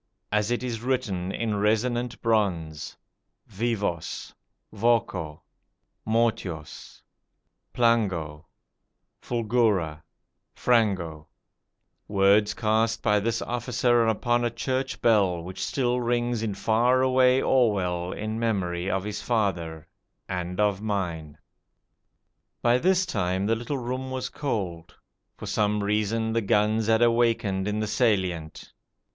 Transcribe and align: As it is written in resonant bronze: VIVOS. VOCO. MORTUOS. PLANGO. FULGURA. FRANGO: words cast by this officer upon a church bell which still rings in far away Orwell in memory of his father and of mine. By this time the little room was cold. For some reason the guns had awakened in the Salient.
As 0.31 0.49
it 0.49 0.63
is 0.63 0.81
written 0.81 1.31
in 1.31 1.57
resonant 1.59 2.19
bronze: 2.23 2.97
VIVOS. 3.45 4.33
VOCO. 4.73 5.43
MORTUOS. 6.07 7.03
PLANGO. 7.71 8.47
FULGURA. 9.21 10.01
FRANGO: 10.55 11.27
words 12.07 12.55
cast 12.55 13.03
by 13.03 13.19
this 13.19 13.43
officer 13.43 14.07
upon 14.07 14.43
a 14.43 14.49
church 14.49 15.03
bell 15.03 15.43
which 15.43 15.63
still 15.63 16.01
rings 16.01 16.41
in 16.41 16.55
far 16.55 17.03
away 17.03 17.39
Orwell 17.39 18.11
in 18.11 18.39
memory 18.39 18.89
of 18.89 19.03
his 19.03 19.21
father 19.21 19.87
and 20.27 20.59
of 20.59 20.81
mine. 20.81 21.37
By 22.63 22.79
this 22.79 23.05
time 23.05 23.45
the 23.45 23.55
little 23.55 23.77
room 23.77 24.09
was 24.09 24.29
cold. 24.29 24.95
For 25.37 25.45
some 25.45 25.83
reason 25.83 26.33
the 26.33 26.41
guns 26.41 26.87
had 26.87 27.03
awakened 27.03 27.67
in 27.67 27.79
the 27.81 27.85
Salient. 27.87 28.73